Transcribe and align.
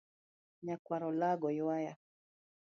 Nyakwar 0.65 1.01
olago 1.09 1.47
ywaya. 1.57 1.93